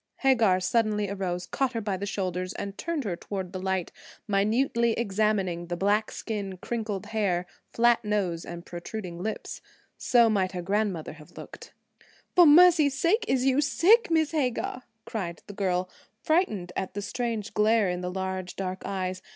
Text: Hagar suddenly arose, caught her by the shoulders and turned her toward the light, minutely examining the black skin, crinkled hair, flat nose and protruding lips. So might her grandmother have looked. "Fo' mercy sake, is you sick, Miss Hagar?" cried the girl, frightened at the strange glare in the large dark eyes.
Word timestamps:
Hagar 0.21 0.59
suddenly 0.59 1.11
arose, 1.11 1.45
caught 1.45 1.73
her 1.73 1.79
by 1.79 1.95
the 1.95 2.07
shoulders 2.07 2.53
and 2.53 2.75
turned 2.75 3.03
her 3.03 3.15
toward 3.15 3.53
the 3.53 3.59
light, 3.61 3.91
minutely 4.27 4.93
examining 4.93 5.67
the 5.67 5.77
black 5.77 6.09
skin, 6.09 6.57
crinkled 6.57 7.05
hair, 7.13 7.45
flat 7.71 8.03
nose 8.03 8.43
and 8.43 8.65
protruding 8.65 9.21
lips. 9.21 9.61
So 9.99 10.27
might 10.27 10.53
her 10.53 10.63
grandmother 10.63 11.13
have 11.13 11.37
looked. 11.37 11.73
"Fo' 12.35 12.47
mercy 12.47 12.89
sake, 12.89 13.25
is 13.27 13.45
you 13.45 13.61
sick, 13.61 14.09
Miss 14.09 14.31
Hagar?" 14.31 14.81
cried 15.05 15.43
the 15.45 15.53
girl, 15.53 15.87
frightened 16.23 16.71
at 16.75 16.95
the 16.95 17.03
strange 17.03 17.53
glare 17.53 17.87
in 17.87 18.01
the 18.01 18.09
large 18.11 18.55
dark 18.55 18.81
eyes. 18.83 19.21